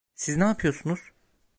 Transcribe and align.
Siz 0.15 0.37
ne 0.37 0.43
yapıyorsunuz? 0.43 0.99